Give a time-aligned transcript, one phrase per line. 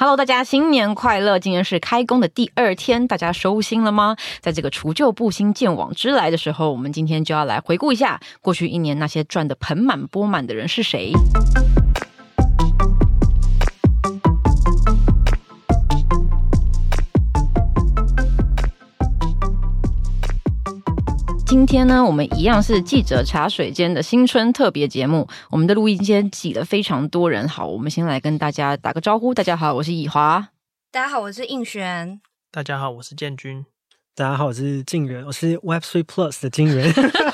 [0.00, 1.38] Hello，大家新年快乐！
[1.38, 4.16] 今天是开工的第二天，大家收心了吗？
[4.40, 11.12] 在这个除旧布新、见往之来的时候，我们今天就要来回顾一下过去一年那些赚得盆满钵满的人是谁。
[21.50, 25.26] 今天呢，我们一样是记者茶水间的新春特别节目。
[25.50, 27.48] 我们的录音间挤了非常多人。
[27.48, 29.34] 好，我们先来跟大家打个招呼。
[29.34, 30.50] 大家好，我是以华。
[30.92, 32.20] 大家好，我是应璇。
[32.52, 33.66] 大家好，我是建军。
[34.14, 35.26] 大家好，我是静源。
[35.26, 36.92] 我是 Web Three Plus 的静源。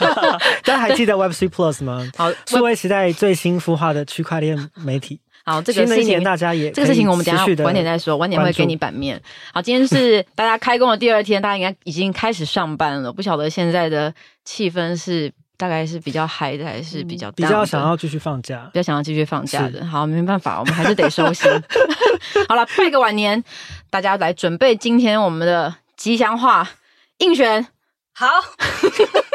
[0.65, 2.11] 大家还记得 Web Three Plus 吗？
[2.17, 5.21] 好，数位时代最新孵化的区块链媒体。
[5.47, 9.23] 好，这个事情大家也这个事情我们等下晚点再说，晚点会给你版面。
[9.55, 13.13] 好，今天是大家开工的第二天，大家应该已经开始上班了。
[13.13, 14.13] 不晓得现在的
[14.45, 19.87] 气氛是大概是比较嗨的，还是比较、嗯、比较想要继续放假，比较想要继续放假的。
[19.87, 21.49] 好，没办法，我们还是得收心。
[22.49, 23.45] 好了，拜个晚年，
[23.89, 26.69] 大家来准备今天我们的吉祥话
[27.19, 27.65] 应选。
[28.13, 28.27] 好。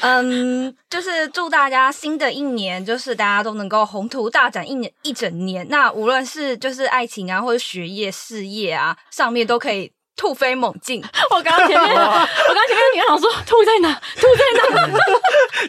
[0.00, 5.66] 嗯，就是祝大家新的一年，就是大家都能够宏图大展一年一整年。
[5.68, 11.02] 那无论是就是爱情啊，或者学业、事业啊，上面都可以突飞猛进。
[11.30, 13.92] 我刚刚前面， 我刚刚前面你想说兔在哪？
[14.16, 14.42] 兔在
[14.88, 14.98] 哪？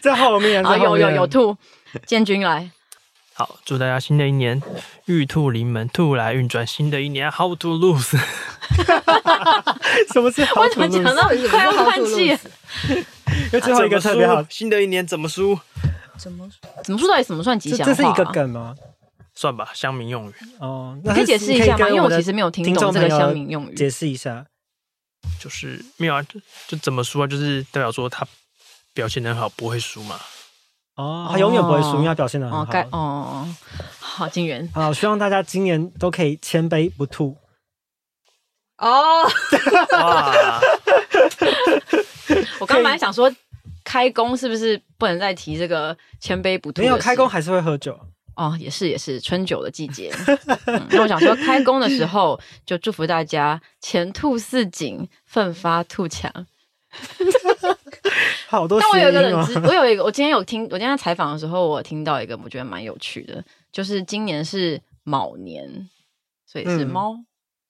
[0.02, 0.64] 在后面。
[0.64, 1.56] 啊，有有有兔，
[2.06, 2.70] 建军来。
[3.34, 4.62] 好，祝大家新的一年
[5.06, 6.66] 玉兔临门，兔来运转。
[6.66, 8.18] 新的一年，How to lose？
[10.12, 10.68] 什么是 How to lose？
[10.68, 12.38] 我怎么讲到快要换气？
[13.52, 15.58] 有最后一个特别好，新的一年怎么输？
[16.18, 16.48] 怎么
[16.84, 17.08] 怎么输？
[17.08, 17.84] 到底怎么算吉祥话？
[17.84, 18.74] 这是一个梗吗？
[19.34, 20.34] 算吧，乡民用语。
[20.58, 21.88] 哦，你可以解释一下吗？
[21.88, 23.74] 因为我其实没有听懂这个乡民用语。
[23.74, 24.44] 解释一下，
[25.38, 27.26] 就是没有啊，就就怎么输啊？
[27.26, 28.26] 就是代表说他
[28.92, 30.20] 表现得很好，不会输嘛。
[30.96, 32.66] 哦，他永远不会输，因为他表现得很好。
[32.90, 33.48] 哦，
[33.98, 34.68] 好，金元。
[34.74, 37.38] 好，希望大家今年都可以千杯不吐。
[38.76, 39.26] 哦。
[42.60, 43.32] 我刚本来想说，
[43.84, 46.82] 开工是不是不能再提这个千杯不吐？
[46.82, 47.98] 没有开工还是会喝酒
[48.36, 50.10] 哦，也是也是春酒的季节。
[50.66, 56.32] 嗯、那我想说，开工的时候就祝福大家前兔似锦，奋发图强。
[58.48, 58.80] 好多、哦。
[58.80, 65.88] 但我有一个冷知，我有一个，我今天有听，我今天在采访的时候，我听到一个，我觉得蛮有趣的，就是今年是卯年，
[66.46, 67.26] 所以是猫、嗯、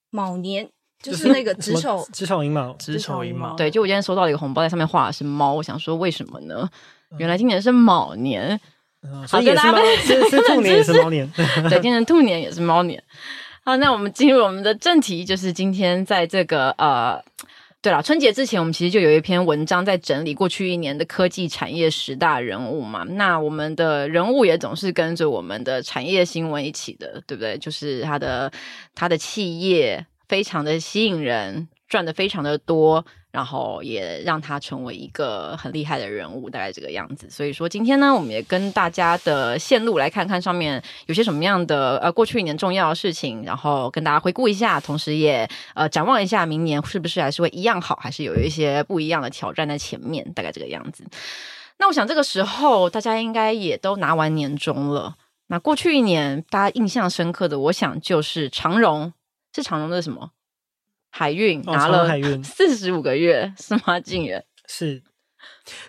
[0.09, 0.69] 卯年。
[1.01, 3.55] 就是 那个子丑子丑寅卯，子丑寅卯。
[3.55, 5.53] 对，就我今天收到了一个红包，在上面画的是猫。
[5.53, 6.69] 我想说，为什么呢？
[7.17, 8.59] 原来今年是卯年，
[9.03, 11.29] 嗯、所以也是猫，是是兔年也是猫年。
[11.69, 13.03] 对，今年兔年也是猫年。
[13.65, 17.21] 好，那我们进入我们的正题，就是今天在这个呃，
[17.81, 23.03] 对了，春节之前，我们其实就有一篇文章在整理过去一年的科技产业十大人物嘛。
[23.03, 27.57] 那我们的人物也总是跟着我们的产业新闻一起的，对不对？
[27.57, 28.51] 就是他的
[28.95, 30.05] 他的企业。
[30.31, 37.29] 非常的吸引人，赚的非常的多，然后也让他成为一个很厉害的人物，大概这个样子。
[37.29, 51.03] 所以说今天呢，我们也跟大家的线路来看看上面有些什么样的呃过去一年重要的事情，然后跟大家回顾一下，同时也呃展望一下明年是不是还是会一样好，还是有一些不一样的挑战在前面，大概这个样子。
[51.77, 55.15] 那我想这个时候大家应该也都拿完年终了。
[55.47, 59.11] 那过去一年大家印象深刻的，我想就是长荣。
[59.53, 60.31] 是长荣的什么
[61.09, 63.99] 海运拿了海运 四十五个月是吗？
[63.99, 65.03] 竟然是，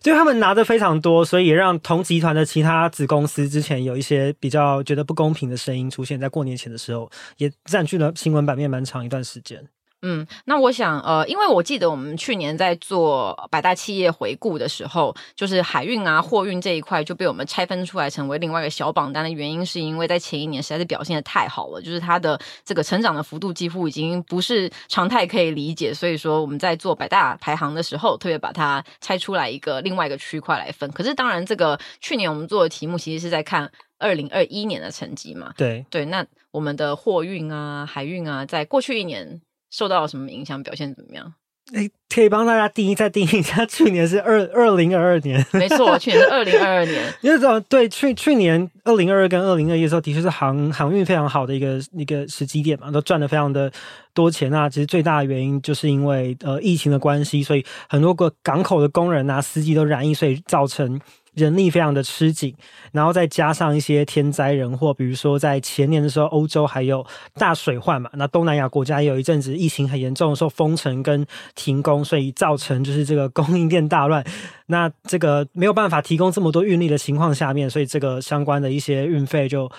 [0.00, 9.68] 就他们拿的非常多，所以也让同集团的其他子公司之前有一些比较觉得不公平的声音出现在过年前的时候，也占据了新闻版面蛮长一段时间。
[10.04, 30.90] 嗯，那我想，呃，因为我记得我们去年在做百大企业回顾的时候，就是海运啊、货运这一块就被我们拆分出来成为另外一个小榜单的原因，是因为在前一年实在是表现的太好了，就是它的这个成长的幅度几乎已经不是常态可以理解，所以说我们在做百大排行的时候，特别把它拆出来一个另外一个区块来分。
[30.90, 33.70] 可是当然，这个去年我们做的题目其实是在看
[34.00, 35.52] 二零二一年的成绩嘛。
[35.56, 39.40] 对对，那我们的货运啊、海运啊，在过去一年。
[39.72, 40.62] 受到了什么影响？
[40.62, 41.34] 表现怎么样？
[41.72, 47.02] 哎，可以帮大家定义再定义一下，去年是二二零二二年，没错，去年是二零二二年。
[47.22, 53.72] 因为这对去去年二零二二跟二零二一的时候，的确是航航运非常好的一个一个时机点嘛，都赚的非常的
[54.12, 54.68] 多钱啊。
[54.68, 61.00] 其实最大的原因就是因为呃疫情的关系，所以很多个港口的工人啊、司机都染疫，所以造成。
[61.34, 62.54] 人力非常的吃紧，
[62.92, 74.24] 然后再加上一些天灾人祸，比如说在前年的时候，欧洲还有大水患嘛，那东南亚国家有一阵子疫情很严重的时候，封城跟停工，所以造成就是这个供应链大乱。
[74.66, 79.70] 那这个没有办法提供这么多运力的情况下面，所以这个相关的一些运费就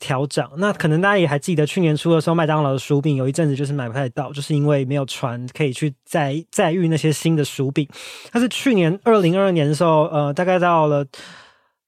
[0.00, 0.48] 调整。
[0.56, 7.88] 那可能大家也还记得，去年初的时候，麦当劳的薯饼有一阵子就是买不太到，就是因为没有船可以去载载运那些新的薯饼。
[8.30, 11.04] 但是去年二零二二年的时候，呃，大概到了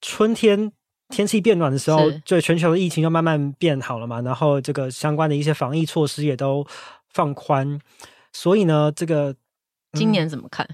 [0.00, 0.72] 春天，
[1.08, 6.66] 天气变暖的时候，就全球的疫情就慢慢变好了嘛，然后这个相关的一些防疫措施也都
[7.12, 7.80] 放宽，
[8.32, 9.36] 所以呢，这个、嗯、
[9.94, 10.68] 今年怎么看？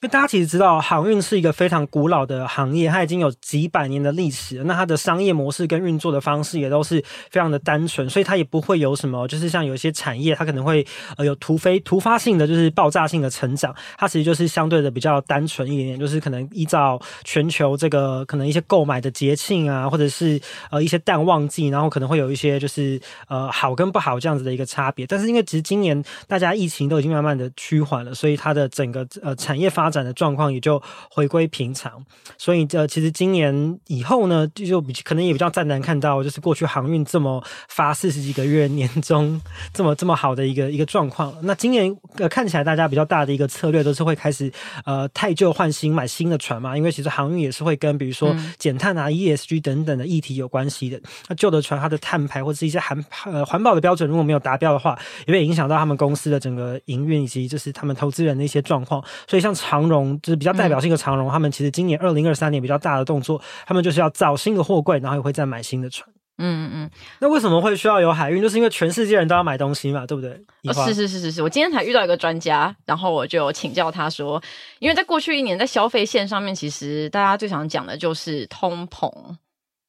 [0.00, 4.62] 因为大家其实知道，航运是一个非常古老的行业，它已经有几百年的历史。
[4.62, 7.02] 那它的商业模式跟运作的方式也都是
[7.32, 10.86] 非常的单纯，所以它也不会有什么，就是像有一些产业，它可能会
[11.16, 13.74] 呃有突飞突发性的，就是爆炸性的成长。
[13.96, 20.40] 它其实就是相对的比较单纯一点点，就是可能依照全球这个可能一些购买的节庆啊，或者是
[20.70, 25.04] 呃一些淡旺季，然后可能会有一些就是呃好跟不好这样子的一个差别。
[25.08, 30.80] 但是因为其实今年大家疫情都已经慢慢的趋缓了，所以它的整个呃产业发展的状况也就
[31.10, 32.04] 回归平常，
[32.36, 39.40] 所以这其实今年以后呢，就就比可能也比较再难看到，就是过去航运这么发四十几个月年终
[39.72, 41.34] 这么这么好的一个一个状况。
[41.42, 44.50] 那今年呃看起来大家比较大的一个策略都是会开始
[44.84, 51.00] 呃汰旧换新，买新的船嘛，因为其实航运也是会跟比如说减碳啊、ESG 等等的议题有关系的。
[51.28, 59.04] 那旧的船它的碳排或者是一些环呃环保的标准如果没有达标的话，也会影响到他们公司的整个营运以及就是他们投资人的一些状况。
[59.26, 60.18] 所以像长荣。
[60.22, 66.08] 就是比较代表性的长荣，他们其实今年二零二三年比较大的动作，他们就是要造新的货柜，然后也会再买新的船。
[66.40, 68.40] 嗯嗯嗯，那为什么会需要有海运？
[68.40, 70.30] 就是因为全世界人都要买东西嘛，对不对？
[70.68, 74.40] 哦，是是是是是，我今天才遇到一个专家，然后我就请教他说，
[74.78, 79.12] 因为在过去一年在消费线上面，其实大家最常讲的就是通膨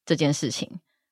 [0.06, 0.68] 这件事情。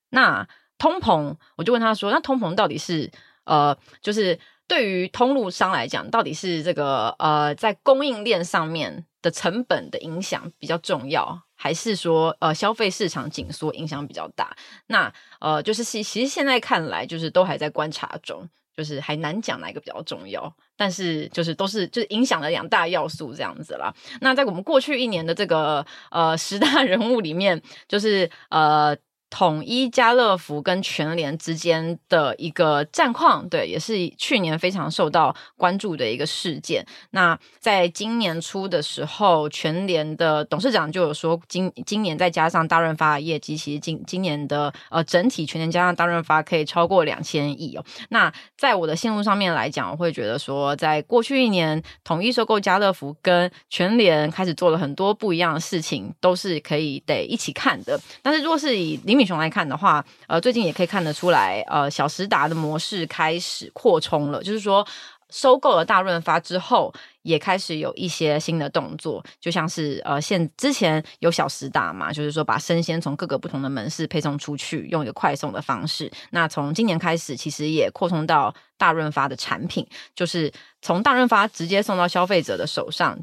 [0.09, 0.47] 那
[0.79, 3.11] 通膨，我就问他说，那通膨到底是
[3.45, 4.39] 呃，就是。
[4.67, 14.55] 对于通路商来讲，到底是这个呃，在供应链上面的成本的影响比较重要，还是说呃消费市场紧缩影响比较大？
[14.87, 20.53] 那呃，就是其其实现在看来，就是都还在观察中，就是还难讲哪一个比较重要。
[20.75, 23.93] 但是就是都是就是影响了两大要素这样子啦。
[24.21, 28.95] 那在我们过去一年的这个呃十大人物里面，就是呃。
[29.29, 36.85] 统一、家乐福跟全联之间的一个战况，对，也是去年非常受到关注的一个事件。
[37.11, 47.83] 那在今年初的时候，全联的董事长就有说，今今年再加上大润发的业绩，其实今今年的呃整体全年加上大润发可以超过两千亿哦。
[48.09, 57.99] 那在我的线路上面来讲，我会觉得说，在过去一年，统一收购家乐福跟全联开始做了很多不一样的事情，都是可以得一起看的。
[58.21, 64.87] 但是若是以李敏雄来看的话，呃，最近也可以看得出来，呃，小时达的模式开始扩充了，就是说，
[65.29, 66.93] 收购了大润发之后，
[67.23, 76.09] 也开始有一些新的动作，就像是呃，现之前有小时达嘛，就是说把生鲜从各个不同的门市配送出去，用一个快送的方式。
[76.29, 79.85] 那从今年开始，其实也扩充到大润发的产品，
[80.15, 80.49] 就是
[80.81, 83.19] 从大润发直接送到消费者的手上。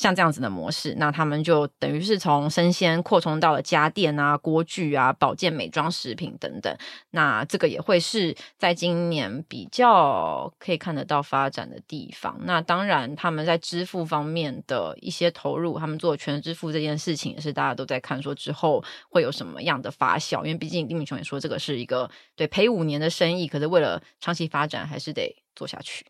[0.00, 6.74] 像这样子的模式，那他们就等于是从生鲜扩充到了家电啊、锅具啊、保健美妆食品等等。
[7.10, 12.34] 那这个也会是在今年比较可以看得到发展的地方。
[12.44, 20.38] 那当然，他们在支付方面的一些投入，他们做全支付这件事情，也是大家都在看说之后会有什么样的发酵。
[20.46, 26.06] 因为毕竟丁敏琼也说，这个是一个对赔五年的生意，可是为了长期发展，还是得做下去。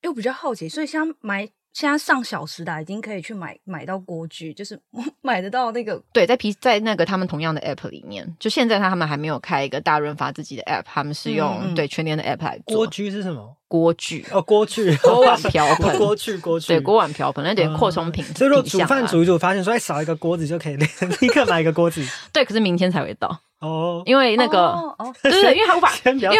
[0.00, 1.50] 又比较好奇，所以像买。
[1.72, 4.80] 现在上小时达已经可以去买买到锅具，就是
[5.22, 12.78] 买得到那个对，在皮在那个他们同样的 app 里面，就现在他们还没有开一个大润发自己的 app，他们是用、嗯、对全年的 app 来做。
[12.78, 13.56] 锅具是什么？
[13.70, 18.24] 锅具哦，锅具锅碗瓢盆， 锅具锅具对锅碗瓢盆，那得扩充品。
[18.34, 22.04] 所以说煮饭煮一煮，发现说哎少一个锅子就可以立刻 买一个锅子。
[22.32, 23.40] 对，可是明天才会到。
[23.60, 26.36] 哦，因为那个，哦，对对，因为他无法，因为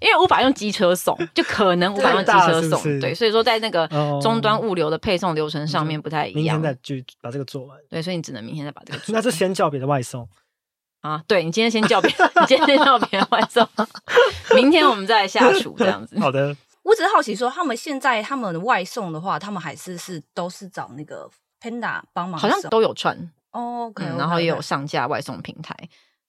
[0.00, 3.88] 因为无法用机车送，就可能无法用机车送，对，所以说在那个
[4.20, 6.60] 终端物流的配送流程上面不太一样。
[6.60, 9.22] 明天再去把这个做完，对，所以你只能明天再把这个做完。
[9.22, 10.28] 那是先叫别的外送
[11.02, 11.22] 啊？
[11.28, 13.64] 对，你今天先叫别，你今天先叫别人外送，
[14.56, 16.18] 明天我们再来下厨这样子。
[16.18, 16.56] 好的，
[16.86, 21.28] 我只是好奇说，他们现在他们外送的话，他们还是是都是找那个
[21.60, 23.18] Panda 帮忙，好像都有串
[23.50, 25.74] 哦，然后也有上架外送平台。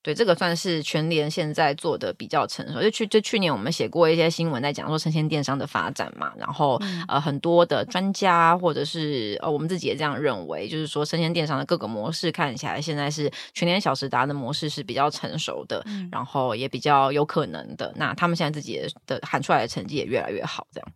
[0.04, 2.82] 对，这个算是全联现在做的比较成熟。
[2.82, 6.32] 就去就去年我们写过一些新闻，在讲说生鲜电商的发展嘛。
[6.38, 17.94] 然后、嗯、呃，很多的专家或者是呃，我们自己也这样认为，就是说生鲜电商的各个模式看起来，现在是全联小时达的模式是比较成熟的，嗯、然后也比较有可能的。
[17.98, 20.90] 那他们现在自己的喊出来的成绩也越来越好，这样。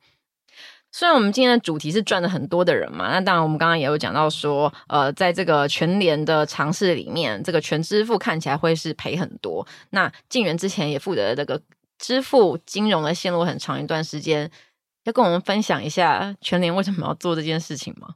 [0.91, 9.65] 虽然我们今天的主题是赚了很多的人嘛，那当然我们刚刚也有讲到说，呃，在这个全联的尝试里面，这个全支付看起来会是赔很多。
[9.91, 11.61] 那进园之前也负责这个
[11.97, 14.51] 支付金融的线路很长一段时间，
[15.05, 18.15] 要跟我们分享一下全联为什么要做这件事情吗？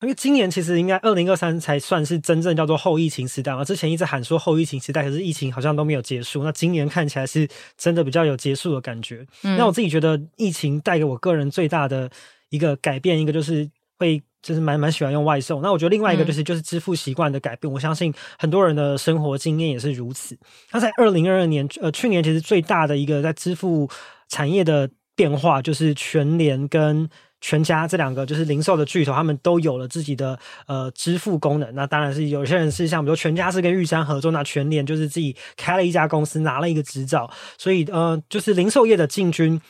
[0.00, 6.44] 因为今年其实应该二零二三才算是真正叫做后疫情时代嘛，之前一直喊说后疫情时代，可是疫情好像都没有结束。
[6.44, 9.26] 那今年看起来是真的比较有结束的感觉。
[9.42, 12.08] 嗯、那我自己觉得疫情带给我个人最大的
[12.50, 15.60] 一个改变，一个就是会就是蛮蛮喜欢用外送。
[15.62, 17.68] 那我觉得另外一个就是就是支付习惯的改变。
[17.68, 20.38] 嗯、我相信很多人的生活经验也是如此。
[20.70, 23.90] 那在二零二二年，呃，去年其实最大的一个在支付
[24.28, 27.10] 产业的变化，就是全联跟。
[27.40, 31.74] 全家这两个就是零售的巨头，他们都有了自己的呃支付功能。
[31.74, 37.30] 那当然是有些人是像比如全家是跟玉山合作，那全联就是自己开了一家公司，拿了一个执照。
[37.56, 39.60] 所以呃，就是零售业的进军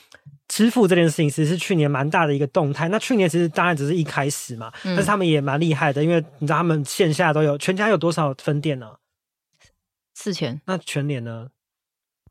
[0.49, 2.89] 支付这件事情，其实是去年蛮大的一个动态。
[2.89, 7.59] 那去年其实当然只是一开始嘛，嗯、但是他们也蛮厉害的，因为你知道他们线下都有。
[7.59, 8.93] 全家有多少分店呢？
[10.15, 10.61] 四千。
[10.65, 11.49] 那全联呢？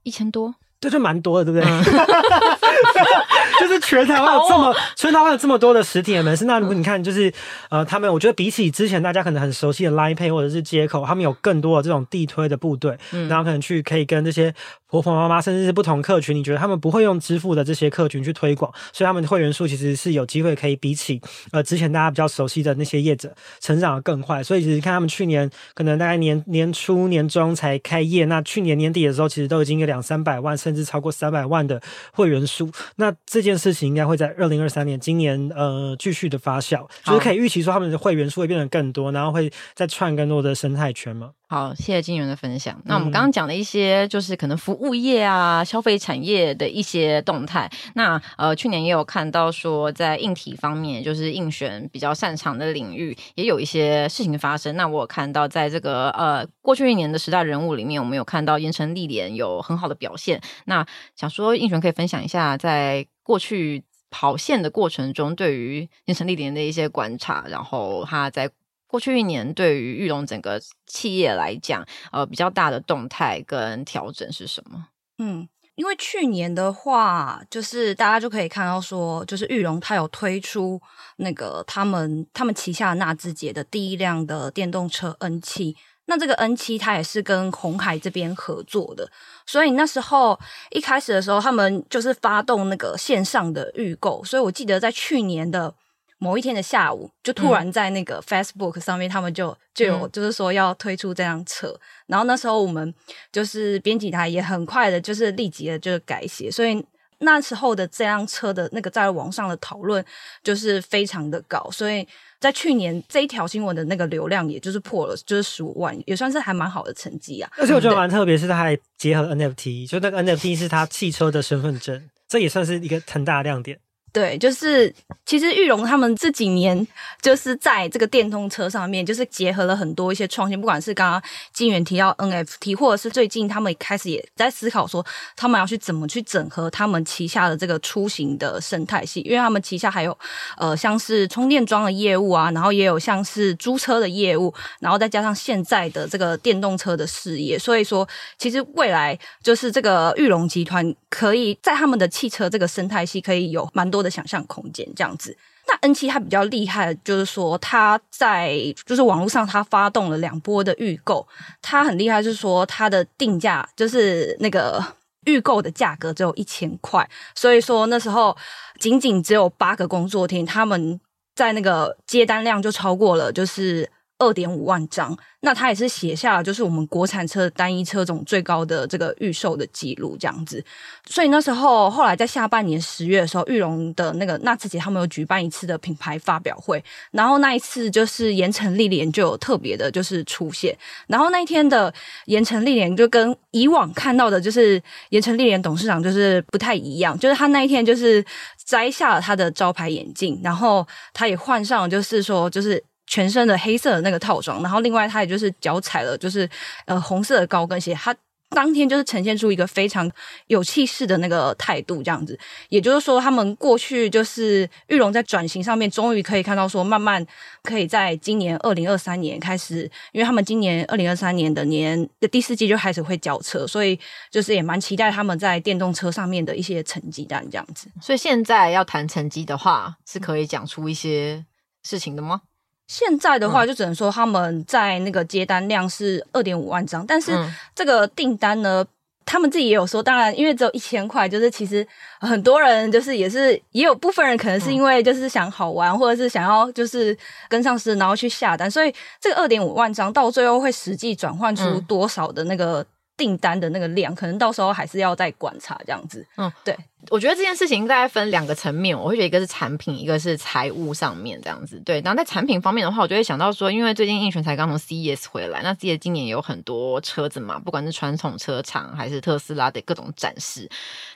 [0.01, 0.55] 一千多。
[0.79, 1.69] 这就蛮多的，对不对？
[1.69, 1.83] 嗯
[3.59, 6.45] 就是全台湾有这么，全台湾有这么多的实体的门市。
[6.45, 7.33] 那如果你看，就是
[7.69, 14.53] 呃，他们我觉得比起之前大家可能很熟悉的 Line Pay 或者是接口，他们有更多的这种地推的部队，嗯、然后可能去可以跟这些
[14.87, 21.19] 婆婆妈妈，甚至是不同客群，你觉得他们不会用支付的这些客群去推广，所以他们的会员数其实是有机会可以比起
[21.51, 24.43] 呃之前大家比较熟悉的那些业者成长的更快。
[24.43, 31.81] 所以其实看他们去年可能大概年年初年中才开业，那去年年底的时候，其实都已经有两三百万，甚至超过三百万的
[32.11, 32.69] 会员数。
[32.97, 41.31] 那这件事情应该会在二零二三年今年呃继续的发酵，就是可以预期说他们的会员数会变得更多，然后会再串更多的生态圈吗？
[41.49, 42.81] 好，谢谢金源的分享。
[42.83, 47.71] 那我们刚刚讲的一些，就是可能服务业啊、消费产业的一些动态。
[47.95, 54.75] 那呃，去年也有看到说，在硬体方面，就是应选比较擅长的领域，也有一些事情发生。
[54.75, 60.41] 那我有看到，在这个呃过去一年的十大人物里面，我们有看到盐城历年有很好的表现。
[60.65, 60.85] 那
[61.15, 68.51] 想说，应选可以分享一下，在过去跑线的过程中，对于盐城历年的一些观察，然后他在。
[68.87, 74.87] 过去一年，对于裕隆整个企业来讲，呃，比较大的动态跟调整是什么？
[75.17, 80.81] 嗯，因为去年的话，就是大家就可以看到说，就是裕隆它有推出
[81.17, 85.75] 那个他们他们旗下纳智捷的第一辆的电动车 N 七，
[86.05, 89.11] 那这个 N 七它也是跟鸿海这边合作的，
[89.45, 90.39] 所以那时候
[90.71, 95.75] 一开始的时候，他们就是发动那个线上的预购，所以我记得在去年的。
[96.19, 102.93] 某一天的下午，就突然在那个 Facebook 上面，他们就就有就是说要推出这辆车，嗯、然后那时候我们
[103.31, 106.83] 就是编辑台也很快的，就是立即的就是改写，所以
[107.19, 110.03] 那时候的这辆车的那个在网上的讨论
[110.43, 112.07] 就是非常的高，所以
[112.39, 117.51] 在去年这一条新闻的那个流量，也就是破了就是十五万，也算是还蛮好的成绩啊。
[117.57, 123.79] 而且我觉得蛮特别，是它还结合 NFT，就那个 NFT 是它汽车的身份证，这也算是一个很大的亮点。
[124.17, 124.91] 对，就是
[125.27, 126.87] 其实玉龙他们这几年
[127.21, 131.21] 就是在这个电动车上面，就是结合了很多一些创新，不管是刚刚
[131.53, 135.05] 金源提到 NFT，或者是最近他们开始也在思考说，
[135.35, 140.17] 他们要去怎么去整合他们旗下的这个出行的生态系，因为他们旗下还有
[140.57, 148.07] 呃像是充电桩的业务啊，然后也有像是租车的业务，然后再加上现在的这个电动车的事业，所以说
[148.39, 154.06] 其实未来就是这个玉龙集团可以在他们的汽车这个生态系可以有蛮多的。
[154.07, 155.35] 的想象空间这样子，
[155.67, 161.27] 那 N 七它比较厉害就是说，它在就是网络上它发动了两波的预购，
[161.61, 164.81] 它很厉害，就是说它的定价就是那个
[165.25, 168.35] 预购的价格只有一千块，所以说那时候
[168.79, 170.99] 仅仅只有八个工作天，他们
[171.35, 175.17] 在那个接单量就超过了，就是二点五万张。
[175.41, 180.61] 那他也是写下了，就是我们国产车单一车种最高的这个预售的记录，这样子。
[181.05, 190.75] 所以那时候，后来在下半年十月的时候，裕隆的那个纳智捷他们有举办一次的品牌发表会，然后那一次就是盐埕立联就有特别的，就是出现。
[191.07, 191.93] 然后那一天的
[192.25, 198.25] 盐埕立联就跟以往看到的，就是盐埕立联董事长就是不太一样，就是他那一天就是
[198.65, 202.83] 摘下了他的招牌眼镜，然后他也换上，就是说就是。
[203.07, 206.47] 全身的黑色的那个套装，然后另外他也就是脚踩了就是
[206.85, 208.15] 呃红色的高跟鞋，他
[208.49, 210.09] 当天就是呈现出一个非常
[210.47, 212.39] 有气势的那个态度，这样子。
[212.69, 217.25] 也就是说，他们过去就是玉龙在转型上面，终于可以看到说，慢慢
[217.63, 219.81] 可以在今年二零二三年开始，
[220.13, 223.99] 因为他们今年二零二三年的年的第四季就开始会交车，所以
[224.31, 227.89] 就是也蛮期待他们在电动车上面的一些成绩单这样子。
[228.01, 231.45] 所以现在要谈成绩的话，是可以讲出一些
[231.83, 232.43] 事情的吗？
[232.87, 237.37] 现在的话，就只能说他们在那个接单量是二点五万张，但是
[237.75, 238.85] 这个订单呢，
[239.25, 241.85] 他们自己也有说，当然因为只有一千块，就是其实
[242.19, 247.15] 很多人就是也是也有部分人可能是因为就是想好玩，或者是想要就是
[247.47, 252.85] 跟上时，然后去下单，所以这个二点五万张到最后会实际转换出多少的那个。
[253.17, 256.25] 订单的那个量，可能到时候还是要再观察这样子。
[256.37, 256.77] 嗯，对，
[257.09, 261.81] 我觉得这件事情大概分两个层面，我会觉得一个是产品，一个是财务上面这样子。
[261.83, 270.69] 对，然后在产品方面的话，我就会想到说，因为最近应璇才刚从 CES 回来，那 CES 今年也有很多车子嘛，不管是传统车厂还是特斯拉的各种展示，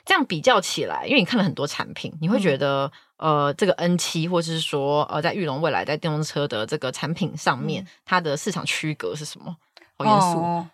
[0.04, 9.56] 这样比较起来，因为你看了很多产品，你会觉得、嗯、呃，这个 N 七或者是说呃，在玉龙未来在电动车的这个产品上面，嗯、它的市场区隔是什么？
[9.96, 10.40] 好严肃。
[10.40, 10.66] 哦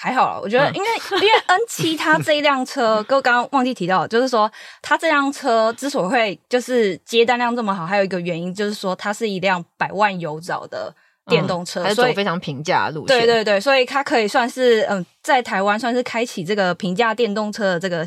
[0.00, 10.94] 还好了，我觉得，因为、嗯、因为 N 七 它这一辆车，哥刚刚忘记提到，就是说它这辆车之所以会就是接单量这么好，还有一个原因就是说它是一辆百万油找的
[11.26, 13.18] 电动车，嗯、所以非常平价路线。
[13.18, 15.04] 对对对，所以它可以算是嗯。
[15.22, 18.06] 在台湾算是开启这个平价电动车的这个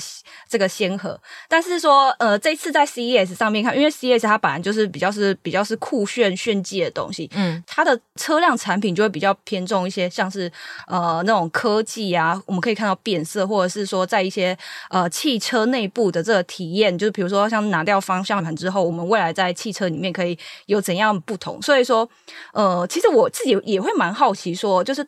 [0.49, 10.51] 这个先河，但是说呃这次在 CES 上面看，因为 CES 它本来就是比较是比较是酷炫炫技的东西，嗯，它的车辆产品就会比较偏重一些，像是
[10.87, 14.57] 呃那种科技啊，我们可以看到变色，或者是说在一些
[14.89, 21.61] 呃汽车内部的这个体验，就是比如说像拿掉方向盘之后，我们未来在汽车里面可以有怎样不同？
[21.61, 22.09] 所以说
[22.53, 25.07] 呃，其实我自己也会蛮好奇说，就是。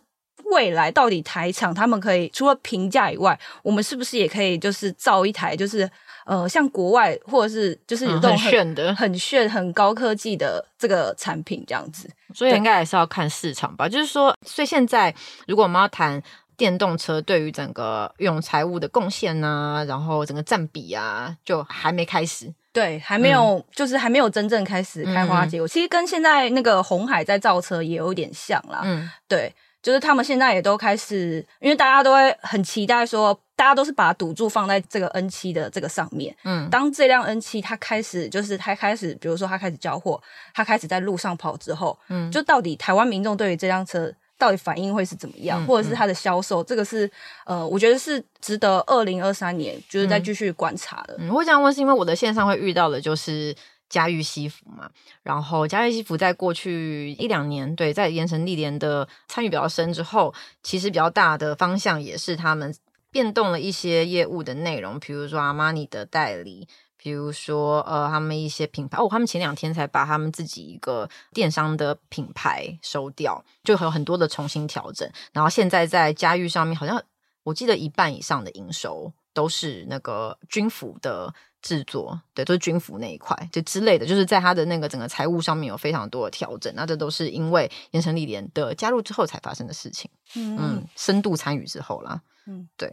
[0.55, 5.89] 未来到底台厂他们可以除了平价以外，我们是不是也可以就是造一台就是
[6.25, 12.09] 呃像国外或者是就是有这种很、嗯、很炫的很炫很高科技的这个产品这样子？
[12.33, 13.89] 所以应该还是要看市场吧。
[13.89, 15.13] 就是说，所以现在
[15.45, 16.21] 如果我们要谈
[16.55, 22.53] 电动车对于整个用财务的贡献啊，然后整个占比啊，就还没开始。
[22.71, 25.67] 对，还没有，嗯、就是还没有真正开始开花结果。
[25.67, 28.81] 嗯、其实跟现在那个红海在造车也有点像啦。
[28.83, 29.53] 嗯，对。
[29.85, 36.35] 就是他们现在也都开始，因为大家都会很期待说，大家都是把赌注放在这个 N 七的这个上面。
[36.43, 40.19] 嗯，当这辆 N 七它开始，就是它开始，比如说它开始交货，
[40.55, 47.07] 它开始在路上跑之后，嗯，就到底台湾民众对于这辆车到底反应会是怎么样，嗯、或者是它的销售，这个是
[47.45, 51.15] 呃，我觉得是值得二零二三年就是再继续观察的。
[51.19, 53.55] 嗯，我这样问是因为我的线上会遇到的就是。
[53.87, 54.89] 嘉裕西服嘛，
[55.23, 62.75] 然后嘉裕西服在过去一两年，对，在盐城历年的参与比较深之后，其实比较大的方向也是他们
[63.11, 66.67] 变动了一些业务的内容，比如说阿玛尼的代理，
[66.97, 77.01] 比如说呃，他们一些品牌哦，他们前两天才把他们自己一个电商的品牌收掉，就有很多的重新调整，然后现在在嘉裕上面，好像
[77.43, 81.33] 我记得一半以上的营收都是那个军服的。
[81.65, 90.07] 制作对，都是军服那一块，就之类的，就是在他的那个整个财务上面有非常多的调整，那这都是因为盐城历年的加入之后才发生的事情。
[90.35, 92.21] 嗯，嗯，深度参与之后啦。
[92.45, 92.87] 嗯，对。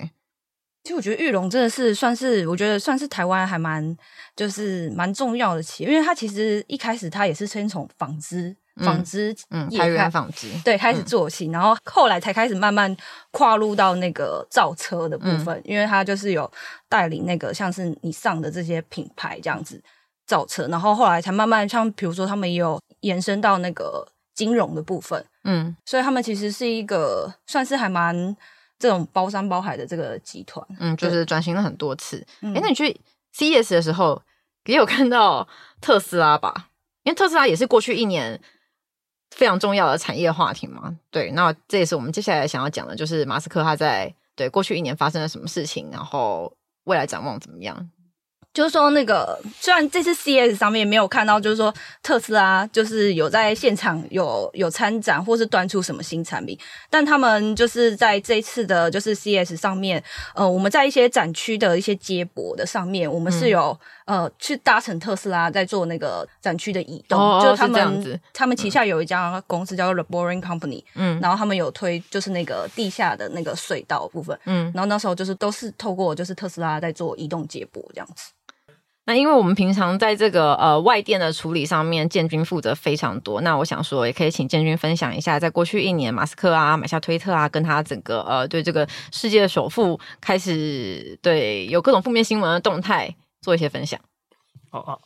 [0.84, 3.94] 其实我觉得玉龙真的是算是，我觉得算是台湾还蛮
[4.34, 8.56] 就是蛮重要的企业，因为它其实一开始它也是先从纺织。
[8.76, 12.94] 纺织，嗯，开源纺织，对，开始做起，嗯、然后后来才开始慢慢
[13.30, 16.50] 跨入到那个造车的部分，嗯、因为他就是有
[16.88, 19.78] 带领那个像是你上的这些品牌这样子
[20.26, 28.34] 造车，然后后来才慢慢像比如说他们也有延伸到那个金融的部分，嗯，所以他们其实是一个算是还蛮
[28.78, 32.16] 这种包山包海的这个集团，嗯，就是转型了很多次。
[32.40, 32.98] 哎、嗯，那你去
[33.36, 34.22] CES 的时候
[34.64, 35.46] 也有看到
[35.82, 36.70] 特斯拉吧？
[37.02, 38.40] 因为特斯拉也是过去一年。
[39.34, 46.52] 非常重要的产业话题嘛，对，那这也是我们接下来想要讲的，就是马斯克他在对过去一年发生了什么事情，然后
[46.84, 47.90] 未来展望怎么样。
[48.52, 56.58] 就是说，那个虽然这次 CES 上面没有看到，就是说特斯拉就是有在现场有有参展，或是端出什么新产品，
[56.90, 60.02] 但他们就是在这一次的，就是 CES 上面，
[60.34, 68.20] 呃，我们在一些展区的一些接驳的上面，我们是有、嗯、呃去搭乘特斯拉在做那个展区的移动，哦、就他们这样子。
[68.34, 78.30] 他们旗下有一家公司叫做 The Boring Company，嗯，然后他们有推就是那个地下的那个隧道部分，嗯，然后那时候就是都是透过就是特斯拉在做移动接驳这样子。
[79.04, 83.40] 那因为我们平常在这个呃外电的处理上面，建军负责非常多。
[83.40, 93.98] 那我想说，也可以请建军分享一下，在过去一年，马斯克啊买下推特啊，跟他整个呃对这个世界的首富开始对有各种负面新闻的动态做一些分享。
[94.70, 95.00] 哦哦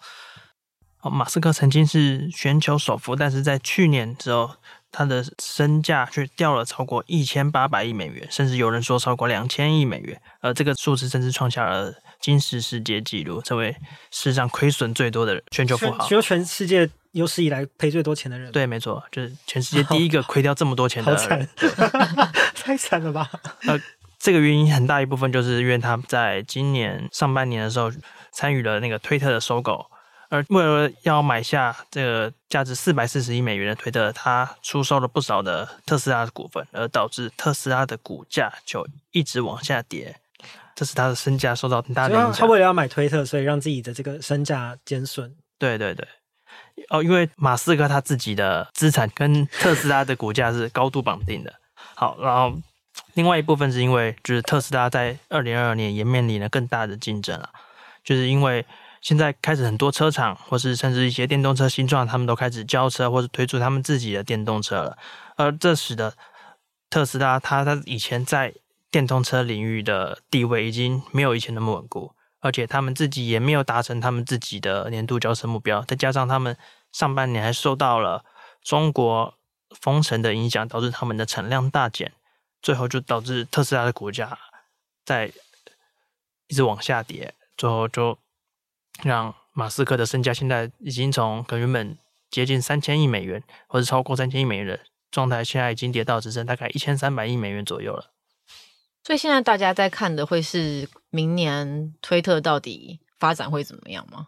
[1.01, 4.51] 哦，马斯克曾经是全球首富，但是在去年之后，
[4.93, 11.95] 他的身价却掉了超过一千八百亿美元，甚至有人说超过两千亿美元，而这个数字甚至创下了。
[12.20, 13.76] 金氏世界纪录，成为
[14.11, 18.50] 世上亏损最多的人全球富豪，只有全世界有史以来赔最多钱的人。
[18.52, 21.48] 对，没错，就是全世界第一个亏掉这么多钱的 人，
[22.55, 23.31] 太惨了吧？
[23.66, 23.81] 呃，
[24.18, 27.90] 这个原因很大一部分就是因为他在今年上半年的时候
[28.33, 29.87] 参与了那个推特的收购，
[30.29, 40.16] 而为了要买下这个价值四百四十亿美元的推特，他出售了不少的特斯拉的股份，而导致特斯拉的股价就一直往下跌。
[40.77, 42.33] 这是他的身价受到很大的影响。
[42.33, 45.35] 他为了要买推特，所以让自己的这个身价减损。
[45.59, 46.07] 对对对，
[46.91, 51.53] 哦，因为马斯克他自己的资产跟特斯拉的股价是高度绑定的。
[51.95, 52.55] 好，然后
[53.15, 57.49] 另外一部分是因为就是特斯拉在二零二二年也面临了更大的竞争了，
[58.05, 58.67] 就是因为
[59.01, 64.99] 现在开始很多车厂或是甚至一些电动车新创，他们都开始交车或是推出他们自己的电动车了，
[65.37, 66.12] 而这使得
[66.91, 68.53] 特斯拉他他以前在
[68.90, 76.57] 电动车领域的地位已经没有以前那么稳固，而且他们自己也没有达成他们自己的年度交车目标，再加上他们
[76.92, 78.25] 上半年还受到了
[78.62, 79.35] 中国
[79.70, 82.12] 封城的影响，导致他们的产量大减，
[82.62, 84.38] 最后就导致特斯拉的股价
[85.05, 85.33] 在
[86.46, 88.16] 一直往下跌，最后就
[89.03, 91.99] 让马斯克的身价现在已经从可原本
[92.31, 98.12] 接近三千亿美元，或者超过三千亿美元的状态，现在已经跌到只剩大概一千三百亿美元左右了。
[99.07, 104.27] 所以现在大家在看的会是明年推特到底发展会怎么样吗？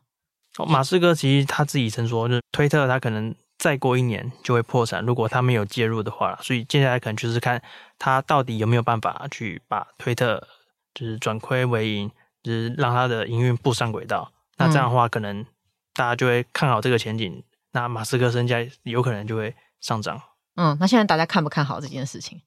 [0.56, 6.38] 哦，马斯克其实他自己曾说，就是推特他可能再过一年就会破产，如果他没有介入的话。
[6.40, 7.60] 所以接下来可能就是看
[7.98, 10.46] 他到底有没有办法去把推特
[10.94, 12.08] 就是转亏为盈，
[12.44, 14.30] 就是让他的营运步上轨道。
[14.58, 15.44] 那这样的话，可能
[15.94, 20.22] 大家就会看好这个前景，那马斯克身价有可能就会上涨。
[20.54, 22.40] 嗯，那现在大家看不看好这件事情？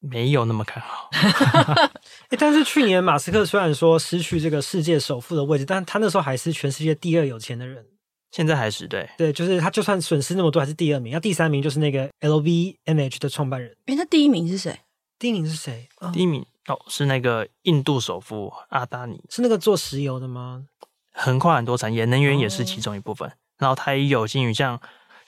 [0.00, 1.08] 没有那么看好
[2.30, 7.84] 欸，但是去年马斯克虽然说失去这个世界首富的位置，但他那时候还是全世界第二有钱的人。
[8.32, 11.12] 现在还是对对，就是他就算损失那么多，还是第二名。
[11.12, 13.70] 那第三名就是那个 LVMH 的创办人。
[13.86, 14.78] 哎、欸，那第一名是谁？
[15.18, 15.88] 第一名是谁？
[16.00, 20.66] 哦、第一名哦，是那个印度首富阿达尼，是那个做石油的吗？
[21.12, 23.26] 横跨很多产业，能源也是其中一部分。
[23.28, 24.78] 哦、然后他也有金鱼像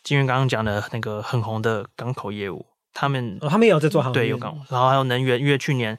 [0.02, 2.66] 金源刚刚讲的那个很红的港口业务。
[3.00, 5.96] 他们、哦，他们也有在做航运，对，有港，然后还有能源，因为去年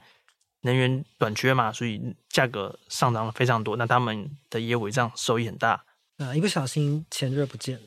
[0.64, 3.78] 能源短缺嘛，所以价格上涨了非常多。
[3.78, 5.82] 那他们的业务这样收益很大，
[6.18, 7.82] 啊，一不小心钱就不见了。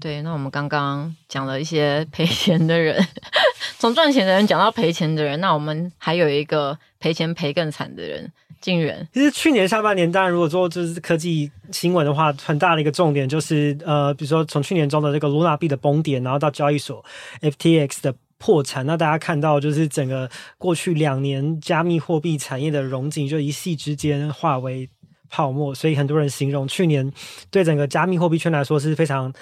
[0.00, 3.06] 对，那我们刚刚讲了一些赔钱的人，
[3.78, 9.06] 从赚钱的人讲到赔钱的人，那我们还有一个赔钱赔更惨的人，金源。
[9.12, 17.04] 其实去年下半年，当然如果说就是科技新闻的话，很大的一个重点就是呃，比如说从去年中的这个卢娜币的崩跌，然后到交易所
[17.42, 18.14] FTX 的。
[18.38, 24.90] 破产，那大家看到就是整个过去两年加密货币产业的融景，就一夕之间化为
[25.30, 25.74] 泡沫。
[25.74, 27.10] 所以很多人形容去年
[27.50, 29.32] 对整个加密货币圈来说是非常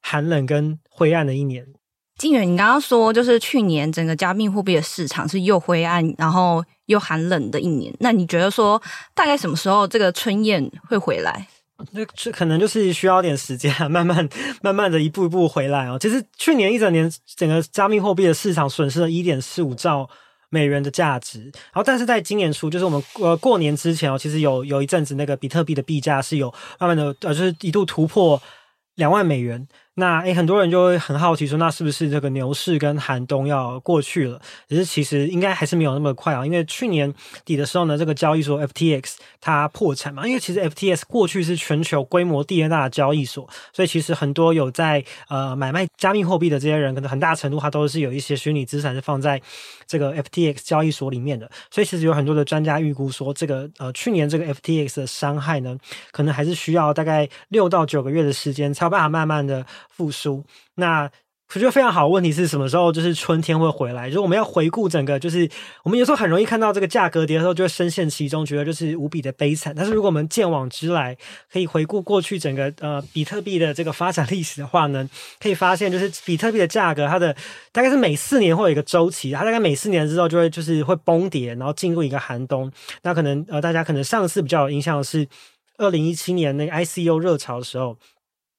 [0.00, 1.66] 寒冷跟灰暗的一年。
[2.16, 7.94] 金远，你刚刚说就是去年整个加密货币的市场是又灰暗，然后又寒冷的一年。
[8.00, 8.82] 那你觉得说
[9.14, 11.46] 大概什么时候这个春燕会回来？
[11.92, 14.28] 那这可能就是需要点时间，慢慢
[14.62, 15.96] 慢慢的一步一步回来哦。
[16.00, 20.08] 其实去年一整年，整个加密货币的市场损失了一点四五兆
[20.50, 21.44] 美元的价值。
[21.44, 28.42] 然后，但是在今年初，就是我们呃过年之前哦，其实有有一阵子那个比特币的币价是有慢慢的呃，就是一度突破
[28.96, 29.66] 两万美元。
[29.98, 34.40] 那诶，很多人就会很好奇说，那是不是这个牛市跟寒冬要过去了？
[34.68, 37.12] 只是其实应该还是没有那么快啊，因为去年
[37.44, 40.24] 底的时候呢，这个交易所 FTX 它破产嘛。
[40.24, 49.42] 因为其实 FTX 过去是全球规模第二大的交易所，所以其实很多有在呃买卖加密货币的这些人，可能很大程度它都是有一些虚拟资产是放在
[49.84, 51.50] 这个 FTX 交易所里面的。
[51.72, 55.76] 所以其实有很多的专家预估说，这个呃去年这个 FTX 的伤害呢，
[56.12, 59.66] 可能还是需要大概六到九个月的时间才有办法慢慢的。
[59.88, 61.10] 复苏，那
[61.54, 64.08] 我觉得非常好的问题是什么时候就是春天会回来？
[64.08, 65.48] 就是我们要回顾整个，就是
[65.82, 69.72] 我们有时候很容易看到这个价格跌的时候，就会深陷其中，觉得就是无比的悲惨。
[69.74, 71.16] 但是如果我们见往知来，
[71.50, 75.08] 可以回顾过去整个呃比特币的这个发展历史的话呢，
[75.40, 77.34] 可以发现就是比特币的价格，它的
[77.72, 82.70] 大概是每四年会有一个周期，它大概每四年之后就会就是会崩跌，然后进入一个寒冬。
[83.02, 85.26] 那可能呃大家可能上次比较有印象的是。
[85.80, 87.96] 二零一七年那个 ICO 热潮的时候。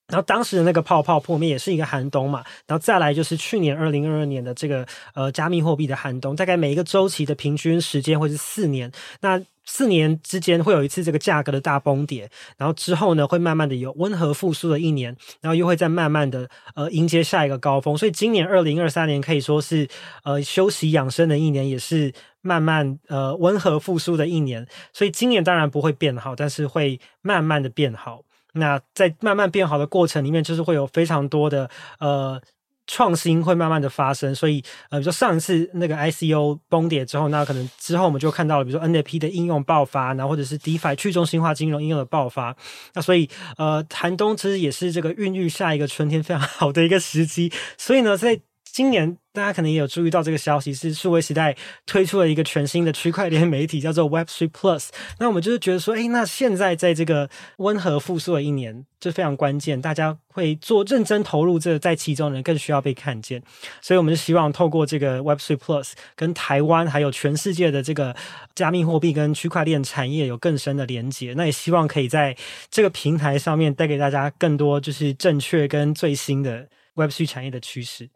[0.10, 8.92] 然后当时的那个泡泡破灭也是一个寒冬嘛，然后再来就是去年二零二二年的这个呃加密货币的寒冬，大概每一个周期的平均时间会是四年，
[9.22, 19.88] 那四年之间会有一次这个价格的大崩跌，然后之后呢会慢慢的有温和复苏的一年，然后又会再慢慢的呃迎接下一个高峰，所以今年二零二三年可以说是
[20.24, 28.24] 呃休息养生的一年，也是慢慢呃温和复苏的一年，所以今年当然不会变好，但是会慢慢的变好。
[28.54, 32.42] 那在慢慢变好的过程里面，就是会有非常多的呃
[32.88, 42.56] 创新会慢慢的发生，所以呃，比如说上一次那个 ICO 崩跌之后，那可能之后我们就看到了，比如说 NFT 的应用爆发，然后或者是 DeFi 去中心化金融应用的爆发，
[42.94, 49.18] 那所以呃，寒冬其实也是这个孕育下一个春天非常 好的一个时机，所以呢，在今年。
[49.40, 54.90] 大家可能也有注意到这个消息，是数位时代推出了一个全新的区块链媒体，叫做 Web3 Plus。
[55.18, 63.42] 那我们就是觉得说，哎，那现在在这个温和复苏的一年，就非常关键，大家会做认真投入这在其中的人更需要被看见。
[63.82, 68.14] 所以，我们就希望透过这个 Web3 Plus，跟台湾还有全世界的这个
[68.54, 71.34] 加密货币跟区块链产业有更深的连接。
[71.38, 72.36] 那也希望可以在
[72.70, 78.10] 这个平台上面带给大家更多就是正确跟最新的 Web3 产业的趋势。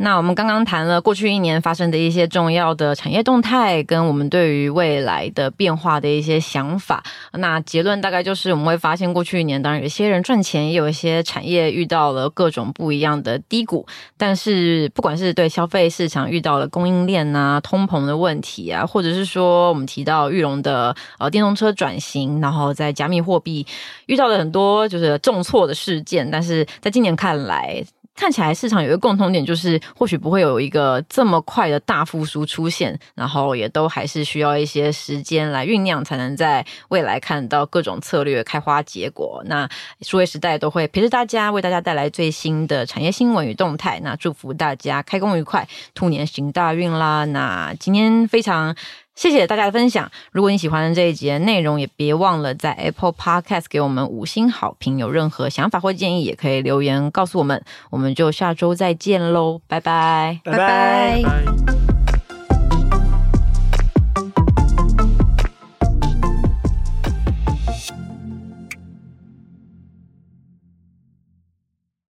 [0.00, 7.02] 那我们刚刚谈了过去一年发生的一些重要的产业动态，跟我们对于未来的变化的一些想法。
[7.32, 13.84] 那结论大概就是，我们会发现过去一年，当然有些人赚钱，也有一些产业遇到了各种不一样的低谷。
[14.16, 23.66] 但是，不管是对消费市场遇到了供应链啊、通膨的问题啊，或者是说我们提到裕隆的呃电动车转型，然后在加密货币
[24.06, 27.84] 遇到了很多就是重挫的事件，但是在今年看来。
[28.18, 39.40] 看起来市场有一个共同点，就是或许不会有一个这么快的大复苏出现，然后也都还是需要一些时间来酝酿，才能在未来看到各种策略开花结果。
[39.46, 39.68] 那
[40.00, 44.00] 数位时代都会陪着大家，为大家带来最新的产业新闻与动态。
[44.02, 47.24] 那祝福大家开工愉快，兔年行大运啦！
[47.26, 48.74] 那今天非常。
[49.18, 50.08] 谢谢大家的分享。
[50.30, 54.96] 如果你喜欢这一集的内容，也别忘了在 Apple Podcast 给我们五星好评。
[54.96, 57.60] 有任何想法或建议，也可以留言告诉我们。
[57.90, 61.22] 我们就下周再见喽，拜拜，拜拜。
[61.22, 61.97] 拜拜。